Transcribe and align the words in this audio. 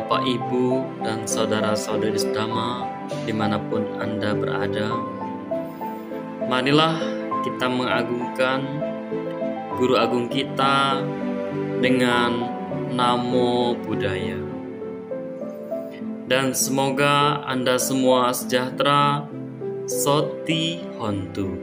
Bapak, 0.00 0.24
Ibu, 0.24 0.96
dan 1.04 1.28
saudara-saudari 1.28 2.16
sedama 2.16 2.88
di 3.28 3.36
mana 3.36 3.60
pun 3.60 3.84
Anda 4.00 4.32
berada. 4.32 4.96
Marilah 6.48 6.96
kita 7.44 7.68
mengagungkan 7.68 8.64
Guru 9.76 10.00
Agung 10.00 10.32
kita 10.32 11.04
dengan 11.84 12.48
Namo 12.96 13.76
Buddhaya. 13.76 14.40
Dan 16.24 16.56
semoga 16.56 17.44
Anda 17.44 17.76
semua 17.76 18.32
sejahtera, 18.32 19.28
Soti 19.84 20.80
Hontu. 20.96 21.60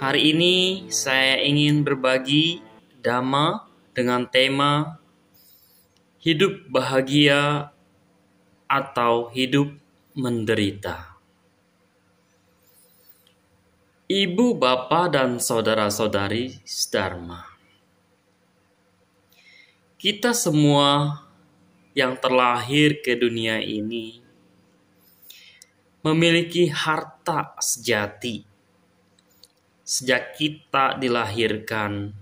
Hari 0.00 0.32
ini 0.32 0.88
saya 0.88 1.36
ingin 1.44 1.84
berbagi 1.84 2.64
Dhamma 3.04 3.68
dengan 3.92 4.24
tema 4.24 4.97
hidup 6.18 6.66
bahagia 6.66 7.70
atau 8.66 9.30
hidup 9.30 9.70
menderita. 10.18 11.14
Ibu, 14.10 14.58
bapak, 14.58 15.14
dan 15.14 15.38
saudara-saudari 15.38 16.58
Dharma. 16.90 17.44
Kita 19.94 20.34
semua 20.34 21.22
yang 21.94 22.18
terlahir 22.18 22.98
ke 22.98 23.14
dunia 23.14 23.62
ini 23.62 24.18
memiliki 26.02 26.70
harta 26.70 27.58
sejati 27.58 28.46
sejak 29.88 30.36
kita 30.36 31.00
dilahirkan 31.00 32.12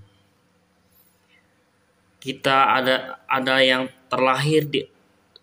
kita 2.26 2.74
ada 2.74 3.22
ada 3.30 3.62
yang 3.62 3.86
terlahir 4.10 4.66
di 4.66 4.82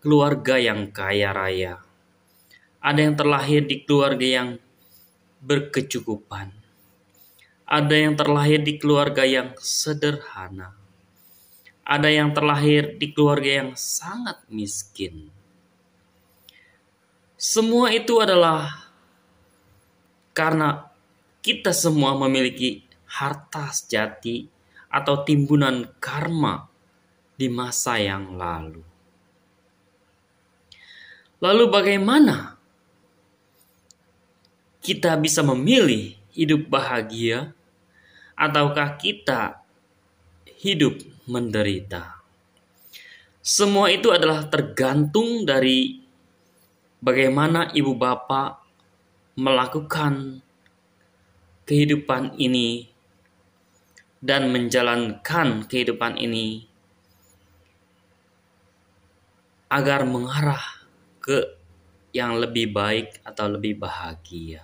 keluarga 0.04 0.60
yang 0.60 0.92
kaya 0.92 1.32
raya. 1.32 1.80
Ada 2.84 3.08
yang 3.08 3.16
terlahir 3.16 3.64
di 3.64 3.80
keluarga 3.88 4.28
yang 4.28 4.48
berkecukupan. 5.40 6.52
Ada 7.64 7.96
yang 7.96 8.12
terlahir 8.12 8.60
di 8.60 8.76
keluarga 8.76 9.24
yang 9.24 9.56
sederhana. 9.56 10.76
Ada 11.88 12.12
yang 12.12 12.36
terlahir 12.36 13.00
di 13.00 13.16
keluarga 13.16 13.64
yang 13.64 13.70
sangat 13.72 14.44
miskin. 14.52 15.32
Semua 17.40 17.88
itu 17.96 18.20
adalah 18.20 18.92
karena 20.36 20.84
kita 21.40 21.72
semua 21.72 22.12
memiliki 22.12 22.84
harta 23.08 23.72
sejati 23.72 24.48
atau 24.92 25.24
timbunan 25.24 25.88
karma 25.96 26.73
di 27.34 27.50
masa 27.50 27.98
yang 27.98 28.38
lalu. 28.38 28.82
Lalu, 31.42 31.64
bagaimana 31.68 32.56
kita 34.80 35.18
bisa 35.18 35.44
memilih 35.44 36.14
hidup 36.32 36.70
bahagia, 36.70 37.52
ataukah 38.38 38.96
kita 38.96 39.60
hidup 40.62 40.98
menderita? 41.26 42.24
Semua 43.44 43.92
itu 43.92 44.08
adalah 44.08 44.48
tergantung 44.48 45.44
dari 45.44 46.00
bagaimana 47.04 47.68
ibu 47.76 47.92
bapak 47.92 48.56
melakukan 49.36 50.40
kehidupan 51.68 52.40
ini 52.40 52.88
dan 54.24 54.48
menjalankan 54.48 55.68
kehidupan 55.68 56.16
ini 56.16 56.64
agar 59.74 60.06
mengarah 60.06 60.62
ke 61.18 61.58
yang 62.14 62.38
lebih 62.38 62.70
baik 62.70 63.18
atau 63.26 63.50
lebih 63.50 63.74
bahagia. 63.74 64.62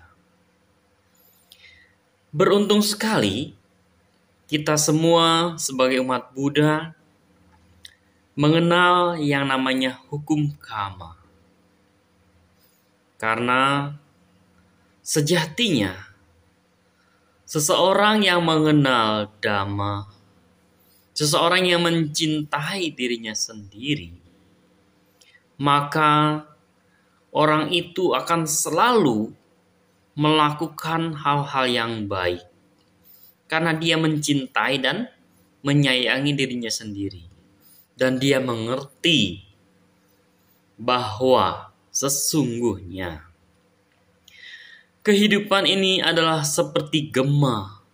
Beruntung 2.30 2.78
sekali 2.78 3.58
kita 4.46 4.78
semua 4.78 5.58
sebagai 5.58 5.98
umat 5.98 6.30
Buddha 6.30 6.94
mengenal 8.38 9.18
yang 9.18 9.50
namanya 9.50 9.98
hukum 10.06 10.54
karma. 10.62 11.18
Karena 13.18 13.98
sejatinya 15.02 16.06
seseorang 17.50 18.22
yang 18.22 18.46
mengenal 18.46 19.26
dhamma, 19.42 20.06
seseorang 21.18 21.66
yang 21.66 21.82
mencintai 21.82 22.94
dirinya 22.94 23.34
sendiri, 23.34 24.19
maka 25.60 26.48
orang 27.36 27.68
itu 27.68 28.16
akan 28.16 28.48
selalu 28.48 29.28
melakukan 30.16 31.12
hal-hal 31.20 31.66
yang 31.68 31.92
baik. 32.08 32.48
Karena 33.44 33.76
dia 33.76 34.00
mencintai 34.00 34.80
dan 34.80 35.12
menyayangi 35.60 36.32
dirinya 36.32 36.72
sendiri. 36.72 37.28
Dan 37.92 38.16
dia 38.16 38.40
mengerti 38.40 39.44
bahwa 40.80 41.68
sesungguhnya 41.92 43.28
kehidupan 45.04 45.68
ini 45.68 46.00
adalah 46.00 46.40
seperti 46.40 47.12
gema 47.12 47.84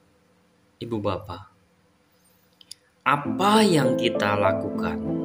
ibu 0.79 1.03
bapak. 1.03 1.51
Apa 3.03 3.67
yang 3.67 3.99
kita 3.99 4.39
lakukan 4.39 5.16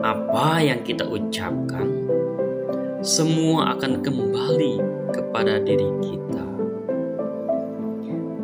apa 0.00 0.64
yang 0.64 0.80
kita 0.80 1.04
ucapkan, 1.04 1.88
semua 3.04 3.76
akan 3.76 4.00
kembali 4.00 4.74
kepada 5.12 5.60
diri 5.60 5.88
kita. 6.00 6.46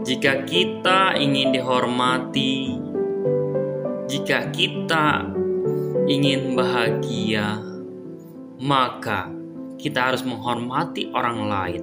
Jika 0.06 0.32
kita 0.46 1.16
ingin 1.18 1.56
dihormati, 1.56 2.76
jika 4.06 4.52
kita 4.52 5.32
ingin 6.06 6.54
bahagia, 6.54 7.58
maka 8.62 9.32
kita 9.76 10.12
harus 10.12 10.22
menghormati 10.22 11.10
orang 11.10 11.38
lain. 11.50 11.82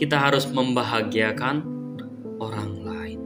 Kita 0.00 0.16
harus 0.16 0.48
membahagiakan 0.48 1.56
orang 2.40 2.72
lain. 2.82 3.20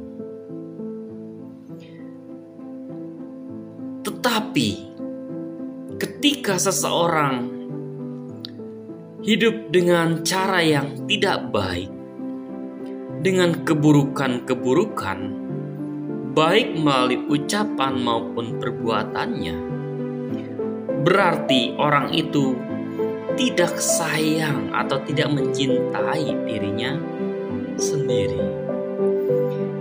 Tetapi 4.02 4.89
ketika 6.20 6.60
seseorang 6.60 7.48
hidup 9.24 9.72
dengan 9.72 10.20
cara 10.20 10.60
yang 10.60 11.08
tidak 11.08 11.48
baik, 11.48 11.88
dengan 13.24 13.64
keburukan-keburukan, 13.64 15.18
baik 16.36 16.76
melalui 16.76 17.24
ucapan 17.24 18.04
maupun 18.04 18.60
perbuatannya, 18.60 19.56
berarti 21.08 21.80
orang 21.80 22.12
itu 22.12 22.52
tidak 23.40 23.80
sayang 23.80 24.76
atau 24.76 25.00
tidak 25.08 25.32
mencintai 25.32 26.36
dirinya 26.44 27.00
sendiri. 27.80 28.44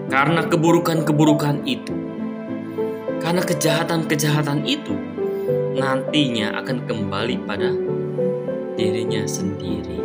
Karena 0.07 0.47
keburukan-keburukan 0.47 1.67
itu, 1.67 1.95
karena 3.19 3.43
kejahatan-kejahatan 3.43 4.63
itu, 4.63 5.08
nantinya 5.79 6.59
akan 6.59 6.77
kembali 6.83 7.35
pada 7.47 7.71
dirinya 8.75 9.23
sendiri. 9.23 9.99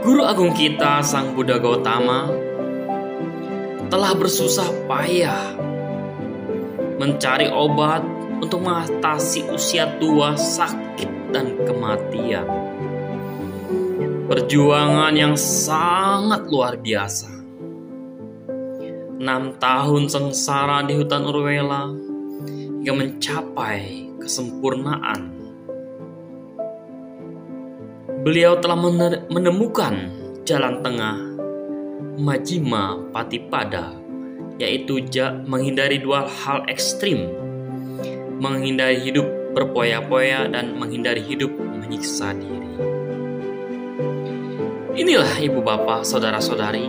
Guru 0.00 0.22
agung 0.24 0.54
kita, 0.56 1.04
Sang 1.04 1.36
Buddha 1.36 1.60
Gautama, 1.60 2.30
telah 3.90 4.14
bersusah 4.16 4.70
payah 4.86 5.58
mencari 6.96 7.50
obat 7.50 8.06
untuk 8.40 8.64
mengatasi 8.64 9.50
usia 9.52 10.00
tua, 10.00 10.38
sakit, 10.38 11.34
dan 11.34 11.58
kematian. 11.68 12.48
Perjuangan 14.30 15.12
yang 15.12 15.34
sangat 15.36 16.48
luar 16.48 16.78
biasa. 16.80 17.28
Enam 19.20 19.60
tahun 19.60 20.08
sengsara 20.08 20.80
di 20.88 20.96
hutan 20.96 21.28
Urwela 21.28 21.92
hingga 22.80 22.96
mencapai 22.96 24.08
kesempurnaan. 24.24 25.36
Beliau 28.24 28.56
telah 28.56 28.80
menemukan 29.28 30.08
jalan 30.48 30.80
tengah 30.80 31.20
Majima 32.16 32.96
Patipada, 33.12 33.92
yaitu 34.56 34.96
menghindari 35.44 36.00
dua 36.00 36.24
hal 36.24 36.64
ekstrim, 36.72 37.28
menghindari 38.40 38.96
hidup 39.04 39.28
berpoya-poya 39.52 40.48
dan 40.48 40.72
menghindari 40.80 41.20
hidup 41.20 41.52
menyiksa 41.52 42.32
diri. 42.32 42.80
Inilah 44.96 45.36
ibu 45.36 45.60
bapak, 45.60 46.00
saudara-saudari, 46.08 46.88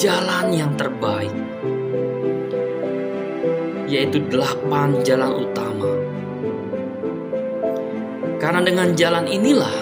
jalan 0.00 0.48
yang 0.48 0.72
terbaik 0.80 1.43
yaitu 3.94 4.18
delapan 4.26 4.98
jalan 5.06 5.46
utama. 5.46 5.90
Karena 8.42 8.60
dengan 8.66 8.90
jalan 8.98 9.30
inilah 9.30 9.76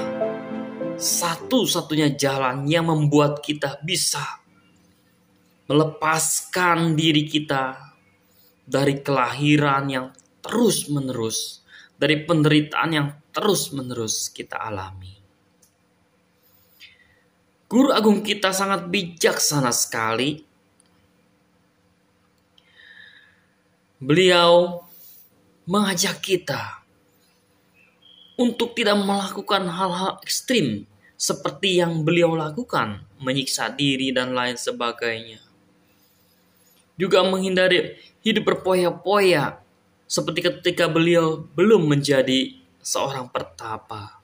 satu-satunya 1.01 2.13
jalan 2.15 2.69
yang 2.69 2.93
membuat 2.93 3.41
kita 3.41 3.81
bisa 3.81 4.23
melepaskan 5.73 6.93
diri 6.93 7.25
kita 7.25 7.97
dari 8.63 9.01
kelahiran 9.01 9.85
yang 9.89 10.07
terus-menerus, 10.45 11.65
dari 11.97 12.21
penderitaan 12.21 12.91
yang 12.93 13.09
terus-menerus 13.33 14.29
kita 14.29 14.61
alami. 14.61 15.17
Guru 17.73 17.89
agung 17.89 18.21
kita 18.21 18.53
sangat 18.53 18.93
bijaksana 18.93 19.73
sekali. 19.73 20.52
Beliau 24.03 24.83
mengajak 25.63 26.19
kita 26.19 26.83
untuk 28.35 28.75
tidak 28.75 28.99
melakukan 28.99 29.71
hal-hal 29.71 30.19
ekstrim 30.27 30.91
seperti 31.15 31.79
yang 31.79 32.03
beliau 32.03 32.35
lakukan, 32.35 33.07
menyiksa 33.23 33.71
diri 33.71 34.11
dan 34.11 34.35
lain 34.35 34.59
sebagainya. 34.59 35.39
Juga 36.99 37.23
menghindari 37.23 37.95
hidup 38.27 38.43
berpoya-poya 38.51 39.63
seperti 40.11 40.51
ketika 40.51 40.91
beliau 40.91 41.47
belum 41.55 41.87
menjadi 41.87 42.59
seorang 42.83 43.31
pertapa 43.31 44.19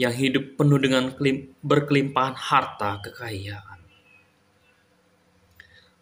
yang 0.00 0.16
hidup 0.16 0.56
penuh 0.56 0.80
dengan 0.80 1.12
berkelimpahan 1.60 2.40
harta 2.40 3.04
kekayaan. 3.04 3.84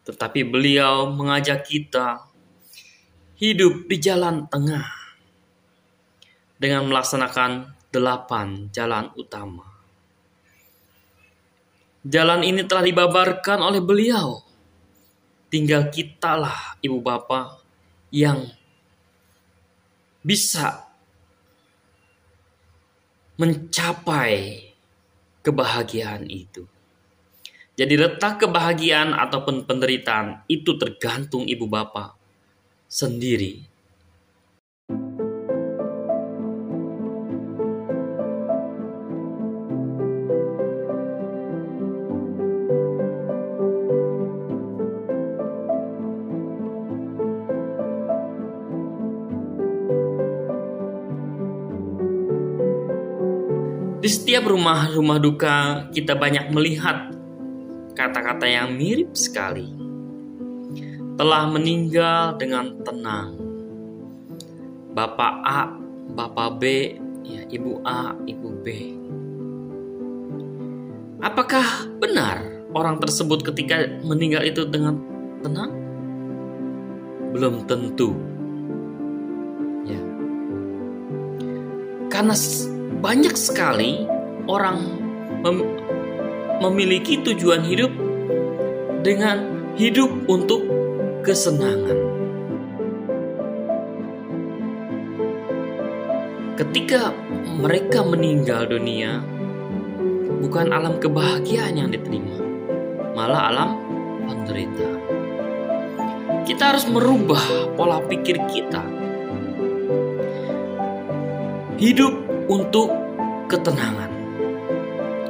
Tetapi 0.06 0.40
beliau 0.46 1.11
mengajak 1.11 1.67
kita 1.67 2.27
hidup 3.38 3.87
di 3.87 4.02
jalan 4.02 4.50
tengah 4.50 4.90
dengan 6.58 6.90
melaksanakan 6.90 7.70
delapan 7.94 8.67
jalan 8.75 9.14
utama. 9.14 9.62
Jalan 12.02 12.43
ini 12.43 12.67
telah 12.67 12.82
dibabarkan 12.82 13.62
oleh 13.62 13.79
beliau 13.79 14.43
tinggal 15.55 15.87
kitalah 15.87 16.75
ibu 16.82 16.99
bapak 16.99 17.62
yang 18.11 18.43
bisa 20.26 20.90
mencapai 23.38 24.67
kebahagiaan 25.46 26.26
itu. 26.26 26.67
Jadi 27.79 27.94
letak 27.94 28.43
kebahagiaan 28.43 29.14
ataupun 29.14 29.62
penderitaan 29.62 30.43
itu 30.50 30.75
tergantung 30.75 31.46
ibu 31.46 31.70
bapak 31.70 32.18
sendiri 32.88 33.69
Di 54.08 54.17
setiap 54.17 54.49
rumah-rumah 54.49 55.20
duka 55.20 55.56
kita 55.93 56.17
banyak 56.17 56.49
melihat 56.49 57.12
kata-kata 57.93 58.49
yang 58.49 58.73
mirip 58.73 59.12
sekali. 59.12 59.77
Telah 61.19 61.50
meninggal 61.50 62.38
dengan 62.38 62.79
tenang. 62.87 63.35
Bapak 64.94 65.35
A, 65.43 65.67
Bapak 66.15 66.62
B, 66.62 66.94
ya 67.26 67.43
Ibu 67.43 67.82
A, 67.82 68.15
Ibu 68.23 68.49
B. 68.62 68.67
Apakah 71.19 71.91
benar 71.99 72.38
orang 72.70 73.03
tersebut 73.03 73.43
ketika 73.43 73.82
meninggal 74.06 74.47
itu 74.47 74.62
dengan 74.70 75.03
tenang? 75.43 75.75
Belum 77.35 77.67
tentu. 77.67 78.14
Ya. 79.82 79.99
Karena 82.06 82.38
banyak 83.03 83.35
sekali 83.35 84.06
orang 84.47 84.79
mem 85.43 85.67
memiliki 86.62 87.19
tujuan 87.26 87.67
hidup 87.67 87.91
dengan 89.03 89.59
hidup 89.79 90.11
untuk 90.26 90.68
kesenangan. 91.23 91.99
Ketika 96.59 97.15
mereka 97.59 98.03
meninggal 98.03 98.67
dunia, 98.67 99.23
bukan 100.43 100.75
alam 100.75 100.99
kebahagiaan 100.99 101.79
yang 101.79 101.91
diterima, 101.91 102.38
malah 103.15 103.50
alam 103.50 103.70
penderitaan. 104.26 105.03
Kita 106.43 106.75
harus 106.75 106.88
merubah 106.91 107.43
pola 107.79 108.03
pikir 108.03 108.41
kita. 108.50 108.82
Hidup 111.79 112.14
untuk 112.50 112.91
ketenangan. 113.47 114.11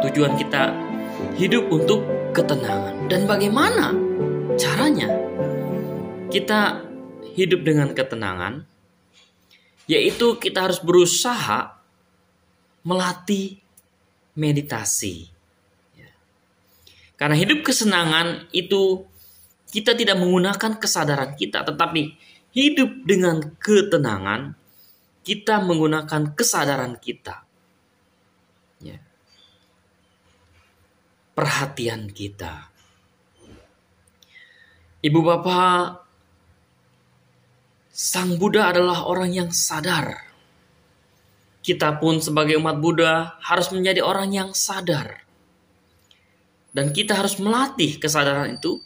Tujuan 0.00 0.32
kita 0.38 0.72
hidup 1.36 1.68
untuk 1.68 2.06
ketenangan. 2.32 3.10
Dan 3.10 3.26
bagaimana 3.28 3.92
caranya 4.56 5.17
kita 6.28 6.84
hidup 7.34 7.64
dengan 7.64 7.96
ketenangan? 7.96 8.68
Yaitu 9.88 10.36
kita 10.36 10.68
harus 10.68 10.84
berusaha 10.84 11.80
melatih 12.84 13.56
meditasi. 14.36 15.32
Ya. 15.96 16.12
Karena 17.16 17.36
hidup 17.40 17.64
kesenangan 17.64 18.52
itu 18.52 19.08
kita 19.72 19.96
tidak 19.96 20.20
menggunakan 20.20 20.76
kesadaran 20.76 21.32
kita, 21.36 21.64
tetapi 21.64 22.16
hidup 22.52 23.08
dengan 23.08 23.56
ketenangan 23.56 24.52
kita 25.24 25.64
menggunakan 25.64 26.36
kesadaran 26.36 27.00
kita. 27.00 27.48
Ya. 28.84 29.00
Perhatian 31.32 32.12
kita. 32.12 32.68
Ibu 34.98 35.20
bapak, 35.22 36.07
Sang 37.98 38.38
Buddha 38.38 38.70
adalah 38.70 39.10
orang 39.10 39.34
yang 39.34 39.50
sadar. 39.50 40.22
Kita 41.58 41.98
pun 41.98 42.22
sebagai 42.22 42.54
umat 42.62 42.78
Buddha 42.78 43.34
harus 43.42 43.74
menjadi 43.74 44.06
orang 44.06 44.30
yang 44.30 44.50
sadar. 44.54 45.26
Dan 46.70 46.94
kita 46.94 47.18
harus 47.18 47.42
melatih 47.42 47.98
kesadaran 47.98 48.54
itu 48.54 48.78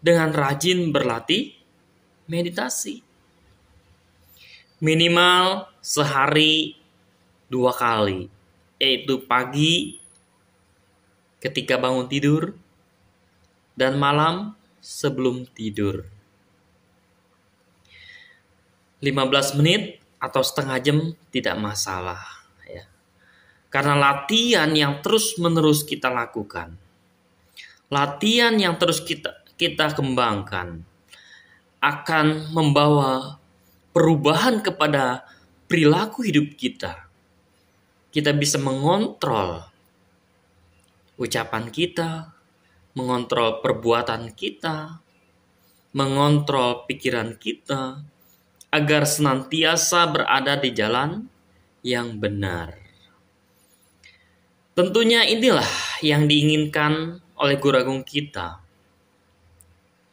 dengan 0.00 0.32
rajin 0.32 0.88
berlatih 0.88 1.52
meditasi 2.32 3.04
minimal 4.80 5.68
sehari 5.84 6.80
dua 7.52 7.76
kali, 7.76 8.28
yaitu 8.80 9.20
pagi 9.24 10.00
ketika 11.40 11.76
bangun 11.76 12.08
tidur 12.08 12.56
dan 13.76 14.00
malam 14.00 14.56
sebelum 14.80 15.44
tidur. 15.52 16.15
15 19.06 19.58
menit 19.62 20.02
atau 20.18 20.42
setengah 20.42 20.78
jam 20.82 20.98
tidak 21.30 21.54
masalah 21.62 22.18
ya. 22.66 22.82
Karena 23.70 23.94
latihan 23.94 24.70
yang 24.74 24.98
terus-menerus 24.98 25.86
kita 25.86 26.10
lakukan. 26.10 26.74
Latihan 27.86 28.58
yang 28.58 28.74
terus 28.74 28.98
kita 28.98 29.46
kita 29.54 29.94
kembangkan 29.96 30.84
akan 31.80 32.50
membawa 32.52 33.38
perubahan 33.94 34.60
kepada 34.60 35.24
perilaku 35.70 36.26
hidup 36.26 36.58
kita. 36.58 37.08
Kita 38.12 38.32
bisa 38.36 38.58
mengontrol 38.58 39.64
ucapan 41.16 41.72
kita, 41.72 42.32
mengontrol 42.96 43.60
perbuatan 43.64 44.32
kita, 44.36 45.00
mengontrol 45.96 46.84
pikiran 46.84 47.36
kita, 47.40 48.04
agar 48.70 49.06
senantiasa 49.08 50.06
berada 50.10 50.58
di 50.58 50.70
jalan 50.74 51.26
yang 51.86 52.18
benar. 52.18 52.74
Tentunya 54.76 55.24
inilah 55.24 55.68
yang 56.04 56.28
diinginkan 56.28 57.22
oleh 57.40 57.56
guru 57.56 57.80
agung 57.80 58.02
kita, 58.04 58.60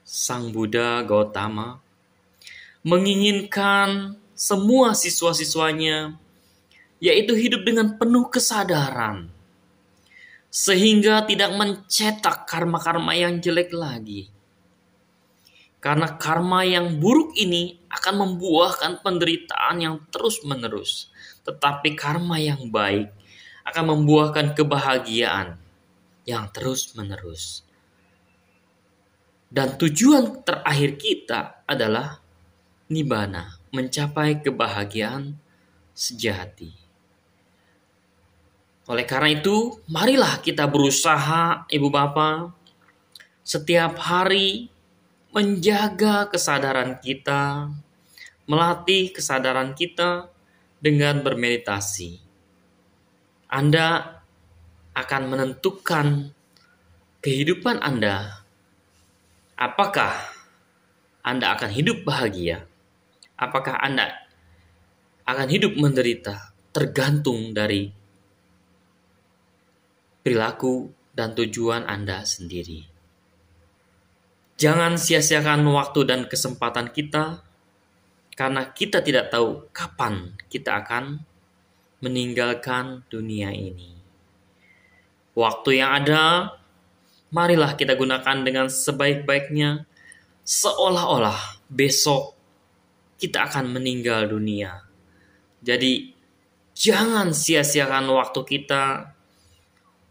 Sang 0.08 0.56
Buddha 0.56 1.04
Gautama, 1.04 1.84
menginginkan 2.84 4.16
semua 4.36 4.96
siswa-siswanya 4.96 6.16
yaitu 7.04 7.36
hidup 7.36 7.68
dengan 7.68 8.00
penuh 8.00 8.32
kesadaran 8.32 9.28
sehingga 10.54 11.26
tidak 11.26 11.52
mencetak 11.58 12.46
karma-karma 12.46 13.18
yang 13.18 13.42
jelek 13.42 13.74
lagi. 13.74 14.30
Karena 15.84 16.16
karma 16.16 16.64
yang 16.64 16.96
buruk 16.96 17.36
ini 17.36 17.76
akan 17.92 18.24
membuahkan 18.24 19.04
penderitaan 19.04 19.84
yang 19.84 20.00
terus-menerus. 20.08 21.12
Tetapi 21.44 21.92
karma 22.00 22.40
yang 22.40 22.72
baik 22.72 23.12
akan 23.68 23.92
membuahkan 23.92 24.56
kebahagiaan 24.56 25.60
yang 26.24 26.48
terus-menerus. 26.56 27.68
Dan 29.52 29.76
tujuan 29.76 30.48
terakhir 30.48 30.96
kita 30.96 31.68
adalah 31.68 32.24
nibana, 32.88 33.60
mencapai 33.76 34.40
kebahagiaan 34.40 35.36
sejati. 35.92 36.72
Oleh 38.88 39.04
karena 39.04 39.36
itu, 39.36 39.84
marilah 39.92 40.40
kita 40.40 40.64
berusaha, 40.64 41.68
Ibu 41.68 41.88
Bapak, 41.92 42.56
setiap 43.44 44.00
hari 44.00 44.73
menjaga 45.34 46.30
kesadaran 46.30 47.02
kita, 47.02 47.74
melatih 48.46 49.10
kesadaran 49.10 49.74
kita 49.74 50.30
dengan 50.78 51.26
bermeditasi. 51.26 52.22
Anda 53.50 54.22
akan 54.94 55.22
menentukan 55.34 56.30
kehidupan 57.26 57.82
Anda 57.82 58.44
Apakah 59.64 60.12
Anda 61.24 61.56
akan 61.56 61.72
hidup 61.72 62.04
bahagia? 62.04 62.68
Apakah 63.40 63.80
Anda 63.80 64.12
akan 65.24 65.48
hidup 65.48 65.78
menderita? 65.78 66.52
Tergantung 66.74 67.54
dari 67.54 67.88
perilaku 70.26 70.90
dan 71.14 71.38
tujuan 71.38 71.86
Anda 71.86 72.26
sendiri. 72.26 72.93
Jangan 74.64 74.96
sia-siakan 74.96 75.68
waktu 75.76 76.08
dan 76.08 76.24
kesempatan 76.24 76.96
kita, 76.96 77.44
karena 78.32 78.72
kita 78.72 79.04
tidak 79.04 79.28
tahu 79.28 79.68
kapan 79.76 80.40
kita 80.48 80.80
akan 80.80 81.20
meninggalkan 82.00 83.04
dunia 83.12 83.52
ini. 83.52 83.92
Waktu 85.36 85.84
yang 85.84 85.92
ada 86.00 86.56
marilah 87.36 87.76
kita 87.76 88.00
gunakan 88.00 88.48
dengan 88.48 88.72
sebaik-baiknya, 88.72 89.84
seolah-olah 90.48 91.60
besok 91.68 92.32
kita 93.20 93.52
akan 93.52 93.68
meninggal 93.68 94.32
dunia. 94.32 94.80
Jadi, 95.60 96.16
jangan 96.72 97.36
sia-siakan 97.36 98.08
waktu 98.16 98.40
kita 98.48 99.12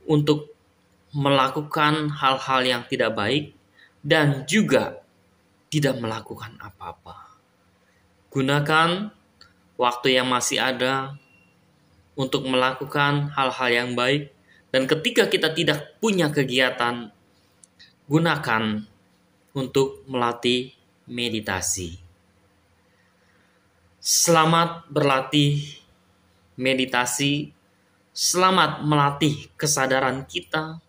untuk 0.04 0.52
melakukan 1.16 2.12
hal-hal 2.20 2.60
yang 2.68 2.84
tidak 2.84 3.16
baik 3.16 3.61
dan 4.02 4.42
juga 4.50 4.98
tidak 5.70 5.96
melakukan 6.02 6.58
apa-apa. 6.58 7.38
Gunakan 8.28 9.14
waktu 9.78 10.08
yang 10.18 10.28
masih 10.28 10.58
ada 10.58 11.16
untuk 12.18 12.44
melakukan 12.44 13.32
hal-hal 13.32 13.70
yang 13.72 13.90
baik 13.96 14.28
dan 14.74 14.84
ketika 14.84 15.30
kita 15.30 15.54
tidak 15.54 15.96
punya 16.02 16.28
kegiatan, 16.28 17.08
gunakan 18.10 18.84
untuk 19.56 20.04
melatih 20.10 20.74
meditasi. 21.08 22.00
Selamat 24.02 24.82
berlatih 24.90 25.62
meditasi, 26.58 27.54
selamat 28.10 28.82
melatih 28.82 29.46
kesadaran 29.54 30.26
kita 30.26 30.82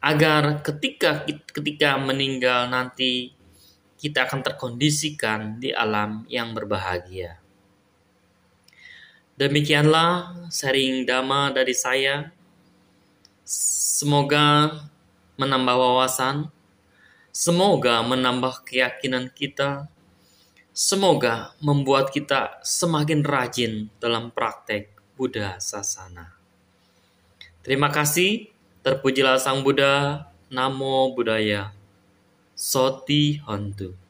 agar 0.00 0.62
ketika 0.62 1.26
ketika 1.26 1.98
meninggal 1.98 2.68
nanti 2.70 3.36
kita 3.96 4.28
akan 4.28 4.44
terkondisikan 4.44 5.56
di 5.56 5.72
alam 5.72 6.28
yang 6.28 6.52
berbahagia. 6.52 7.40
Demikianlah 9.36 10.32
sharing 10.48 11.04
dhamma 11.04 11.52
dari 11.52 11.76
saya. 11.76 12.32
Semoga 13.46 14.72
menambah 15.36 15.76
wawasan, 15.76 16.48
semoga 17.32 18.00
menambah 18.00 18.64
keyakinan 18.64 19.28
kita, 19.32 19.88
semoga 20.72 21.52
membuat 21.60 22.12
kita 22.12 22.60
semakin 22.64 23.20
rajin 23.24 23.92
dalam 24.00 24.32
praktek 24.32 24.92
Buddha 25.16 25.60
Sasana. 25.60 26.32
Terima 27.60 27.92
kasih, 27.92 28.48
terpujilah 28.86 29.34
Sang 29.34 29.66
Buddha, 29.66 30.30
Namo 30.46 31.10
Buddhaya, 31.10 31.74
Soti 32.54 33.42
Hontu. 33.42 34.05